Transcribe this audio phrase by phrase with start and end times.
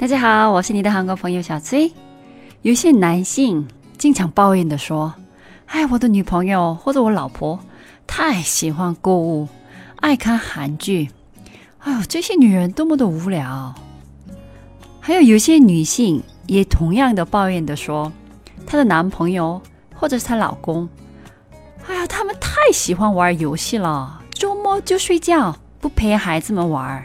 [0.00, 1.92] 大家好，我是你的韩国朋友小崔。
[2.62, 3.68] 有些男性
[3.98, 5.12] 经常抱怨的说
[5.68, 7.60] ：“哎，我的女朋友或者我老婆
[8.06, 9.46] 太喜欢购物，
[9.96, 11.10] 爱看韩剧。
[11.80, 13.74] 哎呦，这些女人多么的无聊。”
[15.00, 18.10] 还有有些女性也同样的抱怨的说
[18.66, 19.60] ：“她的男朋友
[19.94, 20.88] 或者是她老公，
[21.86, 27.04] 哎呀，他们太喜欢玩游戏了，周末就睡觉，不陪孩子们玩。”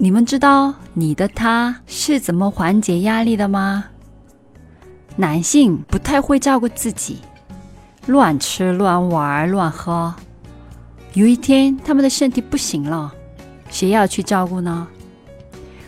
[0.00, 3.84] 你们知道你的他是怎么缓解压力的吗？
[5.16, 7.18] 男性不太会照顾自己，
[8.06, 10.14] 乱吃、乱玩、乱喝。
[11.14, 13.12] 有一天他们的身体不行了，
[13.70, 14.86] 谁要去照顾呢？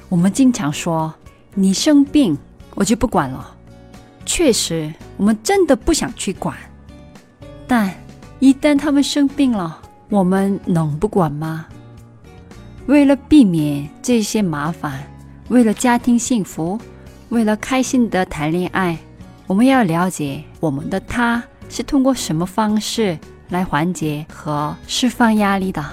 [0.08, 1.14] 我们经常说
[1.55, 2.36] 你生病，
[2.74, 3.55] 我就不管了。
[4.27, 6.56] 确实，我们真的不想去管。
[7.69, 7.95] 但
[8.41, 11.67] 一旦他们生病了，我们能不管吗？
[12.91, 15.00] 为了避免这些麻烦，
[15.46, 16.77] 为了家庭幸福，
[17.28, 18.98] 为了开心的谈恋爱，
[19.46, 23.16] 我们要了解我们的他是通过什么方式
[23.50, 25.84] 来缓解和释放压力的。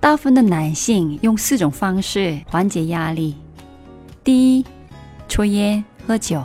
[0.00, 3.36] 大部分的男性用四种方式缓解压力：
[4.24, 4.64] 第一，
[5.28, 6.40] 抽烟喝酒；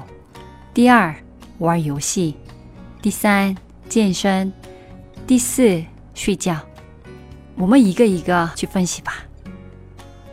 [0.74, 1.16] 第二，
[1.60, 2.34] 玩游戏；
[3.02, 3.56] 第三，
[3.88, 4.52] 健身；
[5.26, 5.82] 第四，
[6.14, 6.60] 睡觉。
[7.56, 9.24] 我们一个一个去分析吧。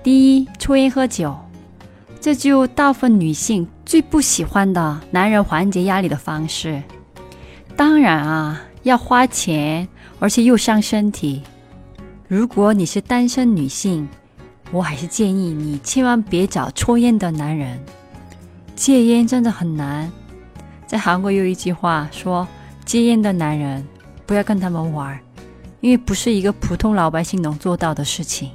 [0.03, 1.37] 第一，抽烟喝酒，
[2.21, 6.83] 这就大部分女性最不喜欢的男人缓解压力的方式。
[7.77, 9.87] 当然啊，要花钱，
[10.19, 11.43] 而且又伤身体。
[12.27, 14.09] 如果你是单身女性，
[14.71, 17.79] 我还是建议你千万别找抽烟的男人。
[18.75, 20.11] 戒烟真的很难。
[20.87, 22.47] 在韩国有一句话说
[22.85, 23.87] ：“戒烟的男人
[24.25, 25.19] 不要跟他们玩。”
[25.81, 28.51] 因为不是一个普通老百姓能做到的事情，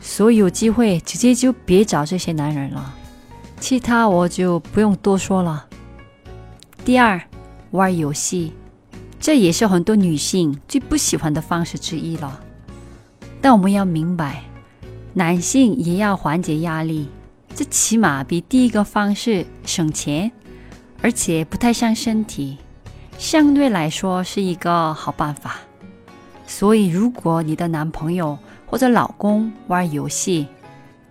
[0.00, 2.94] 所以有机会直接就别找这些男人了。
[3.60, 5.66] 其他我就不用多说了。
[6.84, 7.20] 第二，
[7.72, 8.52] 玩游戏，
[9.20, 12.40] 这也是很多女性最不喜欢的方式之一了。
[13.40, 14.44] 但我们要明白，
[15.12, 17.08] 男性也要缓解压力，
[17.54, 20.32] 这起码比第一个方式省钱，
[21.02, 22.58] 而且不太伤身体，
[23.18, 25.56] 相对来说是一个好办法。
[26.48, 28.36] 所以，如果你的男朋友
[28.66, 30.48] 或者老公玩游戏，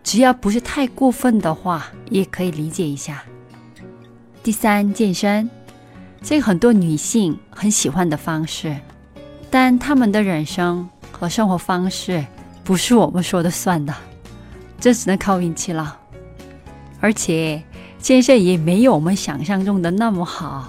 [0.04, 3.24] 只要不是太过分的话，也可以理解一下。
[4.42, 5.48] 第三，健身，
[6.24, 8.76] 这个很多女性很喜欢的方式，
[9.52, 12.26] 但他们的人生和生活方式
[12.64, 13.94] 不是我们说的算的，
[14.80, 16.00] 这只能靠运气了。
[17.00, 17.62] 而且，
[18.00, 20.68] 健身也没有我们想象中的那么好。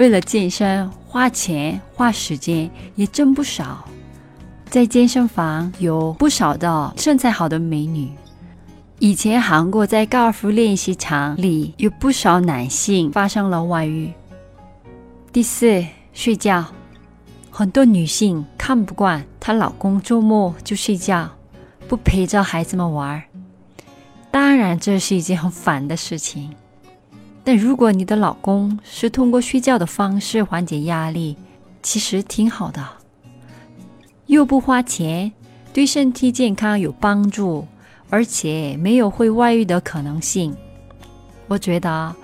[0.00, 3.86] 为了健身，花钱花时间也挣不少。
[4.70, 8.10] 在健身房有不少的身材好的美女。
[8.98, 14.10] 以前韩国在高尔夫练习场里有不少男性发生了外遇。
[15.34, 15.84] 第四，
[16.14, 16.64] 睡觉，
[17.50, 21.28] 很多女性看不惯她老公周末就睡觉，
[21.86, 23.22] 不陪着孩子们玩儿。
[24.30, 26.54] 当然，这是一件很烦的事情。
[27.42, 31.36] 但如果你的老公是通过睡觉的方式缓解压力，
[31.82, 32.86] 其实挺好的，
[34.26, 35.32] 又不花钱，
[35.72, 37.66] 对身体健康有帮助，
[38.10, 40.54] 而且没有会外遇的可能性。
[41.48, 42.14] 我觉得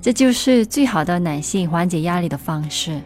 [0.00, 3.00] 这就是最好的男性缓解压力的方式。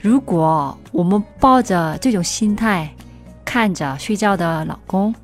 [0.00, 2.90] 如果我们抱着这种心态
[3.44, 5.14] 看着睡觉的老公，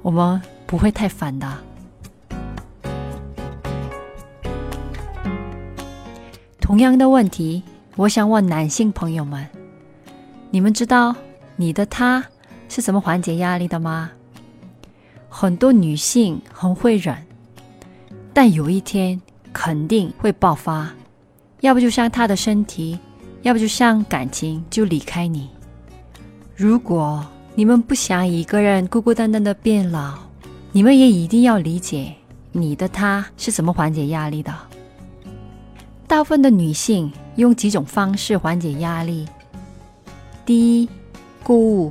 [0.00, 1.46] 我们不会太烦的。
[6.72, 7.62] 同样的问题，
[7.96, 9.46] 我想问男性朋友们：
[10.50, 11.14] 你们知道
[11.54, 12.24] 你的他
[12.66, 14.10] 是怎么缓解压力的吗？
[15.28, 17.14] 很多女性很会忍，
[18.32, 19.20] 但有一天
[19.52, 20.90] 肯定会爆发，
[21.60, 22.98] 要不就伤他的身体，
[23.42, 25.50] 要不就伤感情，就离开你。
[26.56, 27.22] 如果
[27.54, 30.14] 你们不想一个人孤孤单单的变老，
[30.72, 32.14] 你们也一定要理解
[32.50, 34.54] 你的他是怎么缓解压力的。
[36.12, 39.26] 大部分的女性用几种方式缓解压力：
[40.44, 40.88] 第一，
[41.42, 41.90] 购物；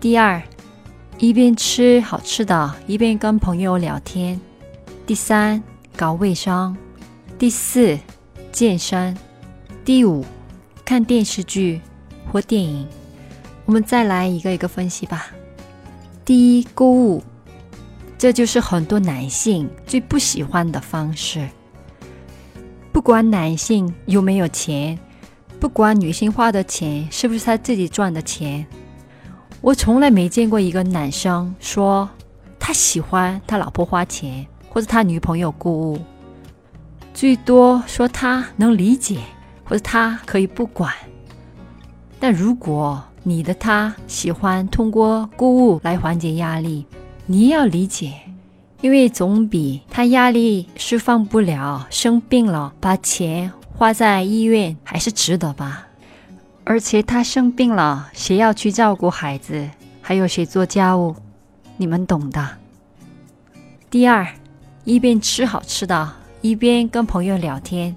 [0.00, 0.40] 第二，
[1.18, 4.38] 一边吃好吃的，一边跟朋友聊天；
[5.04, 5.60] 第三，
[5.96, 6.72] 搞卫生；
[7.36, 7.98] 第四，
[8.52, 9.12] 健身；
[9.84, 10.24] 第五，
[10.84, 11.80] 看电视剧
[12.30, 12.86] 或电影。
[13.64, 15.26] 我们再来一个一个分析吧。
[16.24, 17.20] 第一，购物，
[18.16, 21.48] 这就是很多男性最不喜欢的方式。
[22.92, 24.98] 不管男性有没有钱，
[25.58, 28.64] 不管女性花的钱是不是他自己赚的钱，
[29.60, 32.08] 我从来没见过一个男生说
[32.60, 35.98] 他喜欢他老婆花钱或者他女朋友购物，
[37.14, 39.18] 最多说他能理解
[39.64, 40.92] 或者他可以不管。
[42.20, 46.86] 但如果你的他喜欢通过购物来缓解压力，
[47.26, 48.12] 你要理解，
[48.82, 55.86] 因为总比他压力释放不了、生病了把钱花在医院还是值得吧。
[56.64, 59.70] 而且他生病了，谁要去照顾孩子？
[60.00, 61.14] 还有谁做家务？
[61.76, 62.58] 你们懂的。
[63.88, 64.26] 第二，
[64.82, 67.94] 一边吃好吃的，一边跟朋友聊天。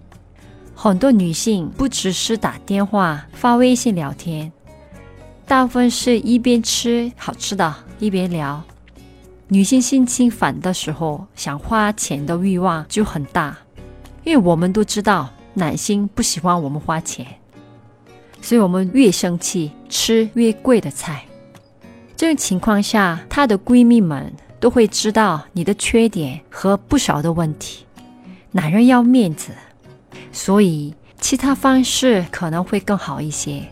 [0.75, 4.51] 很多女性不只是打电话、发微信聊天。
[5.47, 8.63] 大部分是一边吃好吃的，一边聊。
[9.47, 13.55] 女性心情烦的时候，想花钱的欲望就很大，
[14.23, 17.25] 因为我们都知道男性不喜欢我们花钱，
[18.41, 21.23] 所以我们越生气吃越贵的菜。
[22.17, 27.85] 这种情况下，她的闺蜜们都会知道你的缺点和不少的问题。
[28.51, 29.51] 男人要面子，
[30.31, 33.63] 所以其他方式可能会更好一些。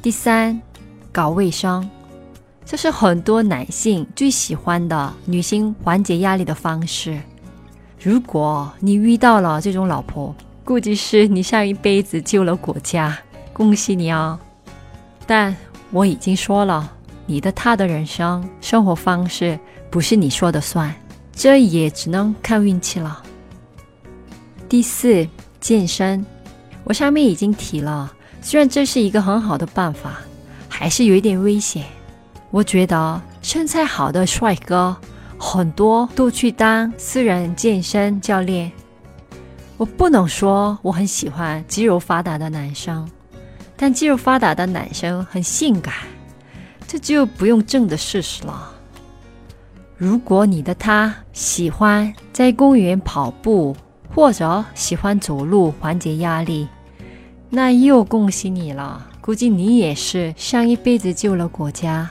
[0.00, 0.60] 第三，
[1.12, 1.88] 搞卫生，
[2.64, 7.20] 这是很多男性最喜欢的女性缓解压力的方式。
[8.00, 13.18] 如果你遇到了这种老婆，估计是你上一辈子救了国家，
[13.52, 14.38] 恭喜你哦！
[15.26, 15.54] 但
[15.90, 16.90] 我已经说了，
[17.26, 19.58] 你的他的人生生活方式
[19.90, 20.94] 不是你说的算，
[21.34, 23.22] 这也只能看运气了。
[24.68, 25.26] 第四，
[25.60, 26.24] 健身，
[26.84, 28.12] 我上面已经提了。
[28.40, 30.22] 虽然这是一个很好的办法，
[30.68, 31.84] 还是有一点危险。
[32.52, 34.94] 我觉得身材好的帅哥
[35.38, 38.70] 很多都去当私人健身教练。
[39.78, 43.08] 我不能说我很喜欢肌肉发达的男生，
[43.74, 45.94] 但肌肉发达的男生很性感，
[46.86, 48.70] 这就不用证的事实了。
[49.96, 53.74] 如果你的他喜欢在公园跑步，
[54.14, 56.68] 或者喜欢走路缓解压力。
[57.48, 62.10] 那又恭喜你了，估计你也是上一辈子救了国家。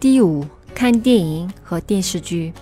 [0.00, 2.52] 第五，看电影和电视剧，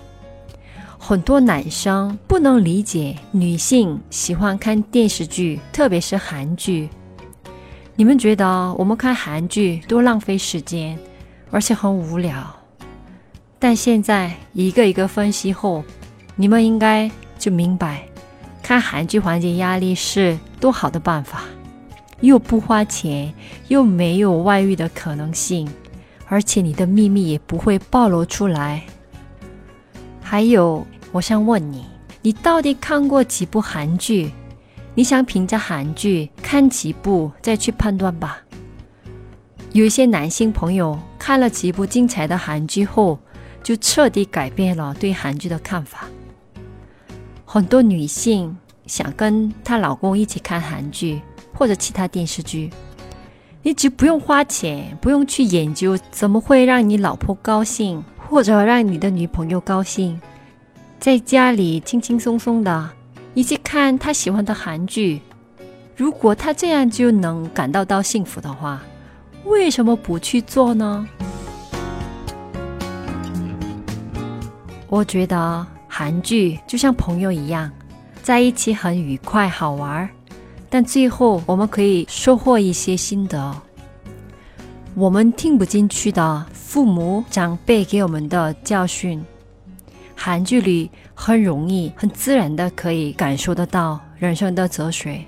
[0.97, 6.89] 很多男生不能理解女性喜欢看电视剧，特别是韩剧。
[7.95, 10.97] 你们觉得我们看韩剧多浪费时间，
[11.51, 12.43] 而且很无聊。
[13.59, 15.83] 但现在一个一个分析后，
[16.35, 18.03] 你们应该就明白。
[18.63, 21.43] 看韩剧缓解压力是多好的办法，
[22.21, 23.31] 又不花钱，
[23.67, 25.69] 又没有外遇的可能性，
[26.27, 28.83] 而且你的秘密也不会暴露出来。
[30.21, 31.85] 还有，我想问你，
[32.21, 34.31] 你到底看过几部韩剧？
[34.93, 38.41] 你想评价韩剧，看几部再去判断吧。
[39.71, 43.19] 有一些男性朋友看了几部精彩的韩剧后，
[43.61, 46.07] 就彻底改变了对韩剧的看法。
[47.45, 51.21] 很多女性想跟她老公一起看韩剧
[51.53, 52.71] 或者其他电视剧，
[53.67, 60.21] 你只不用花钱，不用去研究怎么会让你老婆高兴或者让你的女朋友高兴，
[61.01, 62.89] 在家里轻轻松松的
[63.33, 65.19] 一起看他喜欢的韩剧。
[65.97, 68.81] 如果他这样就能感到到幸福的话，
[69.43, 71.05] 为什么不去做呢？
[74.87, 75.67] 我觉得。
[75.89, 77.69] 韩剧就像朋友一样，
[78.21, 80.09] 在一起很愉快好玩儿，
[80.69, 83.55] 但最后我们可以收获一些心得。
[84.95, 89.23] 我们听不进去的父母长辈给我们的教训，
[90.15, 95.23] 韩剧里很容易、很自然的可以感受得到人生的哲学。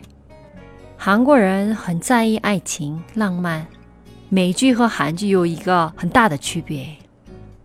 [0.97, 3.65] 韩国人很在意爱情、浪漫，
[4.29, 6.87] 美剧和韩剧有一个很大的区别，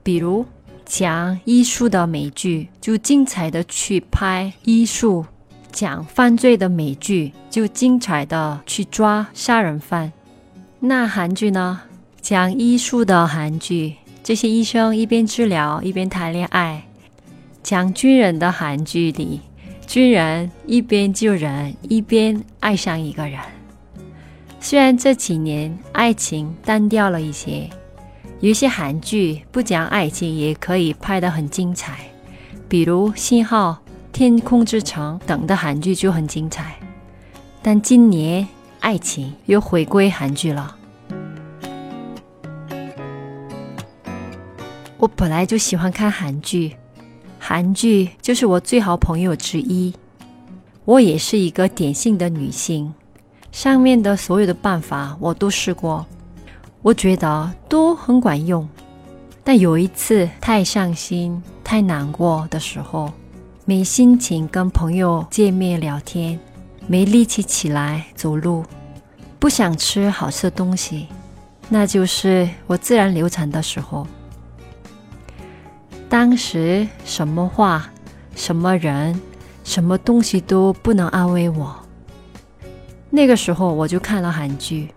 [0.03, 0.45] 比如。
[0.87, 5.25] 讲艺术的美剧就精彩的去拍艺术，
[5.75, 10.13] 讲犯罪的美剧就精彩的去抓杀人犯。
[10.79, 11.81] 那韩剧呢？
[12.23, 16.85] 讲医术的韩剧，这些医生一边治疗一边谈恋爱。
[17.63, 19.41] 讲军人的韩剧里，
[19.87, 23.39] 军人一边救人一边爱上一个人。
[24.61, 27.69] 虽然这几年爱情单调了一些。
[28.41, 31.99] 有些韩剧不讲爱情也可以拍得很精彩，
[32.69, 33.83] 比如《信号》
[34.15, 36.77] 《天空之城》等的韩剧就很精彩。
[37.61, 38.47] 但今年
[38.79, 40.77] 爱情又回归韩剧了。
[44.99, 46.77] 我本来就喜欢看韩剧，
[47.41, 49.93] 韩剧就是我最好朋友之一。
[50.85, 52.95] 我也是一个典型的女性，
[53.51, 56.07] 上面的所有的办法我都试过，
[56.83, 58.69] 我觉得都很管用。
[59.43, 63.13] 但有一次太伤心、太难过的时候，
[63.65, 66.39] 没心情跟朋友见面聊天，
[66.87, 68.65] 没力气起来走路，
[69.39, 71.09] 不想吃好吃的东西，
[71.69, 74.07] 那就是我自然流产的时候。
[76.09, 77.91] 当时什么话、
[78.35, 79.21] 什么人。
[79.67, 81.75] 什么东西都不能安慰我。
[83.09, 84.91] 那个时候我就看了韩剧，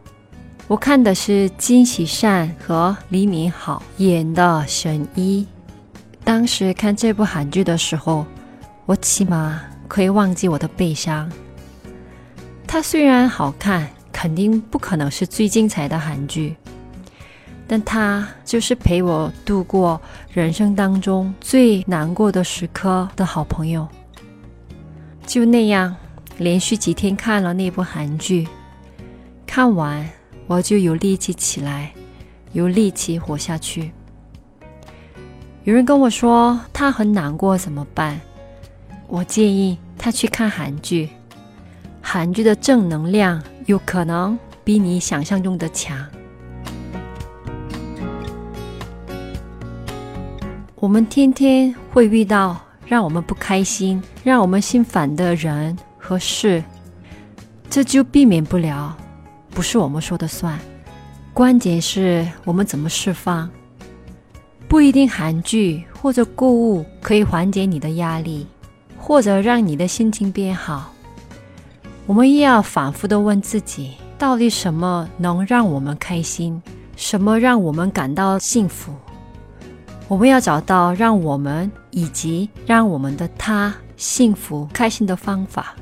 [0.68, 5.48] 我看的是金喜善和李敏镐演的《神医》。
[6.26, 8.26] 当时看这部韩剧的时候，
[8.88, 11.30] 我起码可以忘记我的悲伤。
[12.66, 16.56] 它虽然好看，肯定不可能是最精彩的韩剧，
[17.68, 20.02] 但它就是陪我度过
[20.32, 23.86] 人生当中最难过的时刻的好朋友。
[25.26, 25.94] 就那样，
[26.38, 28.48] 连续几天看了那部韩剧，
[29.46, 30.10] 看完
[30.48, 31.92] 我就有力气起来，
[32.54, 33.92] 有力气活下去。
[35.66, 38.18] 有人跟我说他很难过怎么办？
[39.08, 41.10] 我建议他去看韩剧，
[42.02, 45.98] 韩剧的正能量有可能比你想象中的强。
[50.76, 52.58] 我们天天会遇到。
[52.90, 56.64] 让我们不开心、让我们心烦的人和事，
[57.70, 58.96] 这就避免不了，
[59.50, 60.58] 不是我们说的算。
[61.34, 63.50] 关键是我们怎么释放。
[64.70, 68.48] 不一定韩剧或者购物可以缓解你的压力，
[69.08, 70.92] 或者让你的心情变好。
[72.06, 76.62] 我们也要反复的问自己：到底什么能让我们开心？
[76.98, 78.92] 什么让我们感到幸福？
[80.10, 85.74] 我们要找到让我们以及让我们的他幸福开心的方法。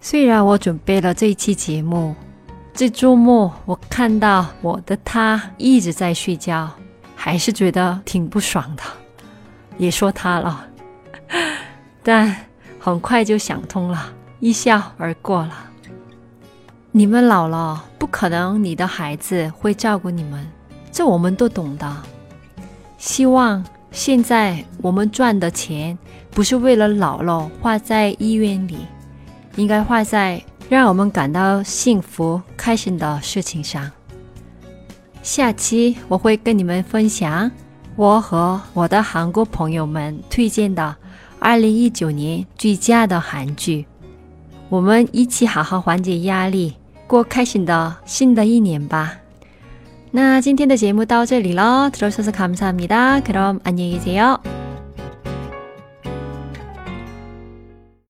[0.00, 2.14] 虽然我准备了这一期节目，
[2.72, 6.70] 这周末我看到我的他一直在睡觉，
[7.16, 8.82] 还是觉得挺不爽的，
[9.78, 10.64] 也说他了，
[12.02, 12.34] 但
[12.78, 15.52] 很快就想通了，一笑而过了。
[16.92, 20.46] 你们老了，不可能你的孩子会照顾你们，
[20.90, 21.96] 这我们都懂的。
[22.98, 25.96] 希望现在我们赚的钱
[26.30, 28.78] 不是为了老了花在医院里，
[29.56, 33.90] 应该花在让我们感到幸福、开心的事情上。
[35.22, 37.50] 下期我会跟你们分享
[37.94, 40.96] 我和我的韩国朋友们推荐的
[41.39, 43.85] 2019年最佳的韩剧，
[44.69, 46.73] 我们一起好好缓解压力，
[47.07, 49.13] 过开心的新的一年吧。
[50.11, 54.58] 那今天的节目到这里了，들어주셔서감사합니다그럼안녕히계세요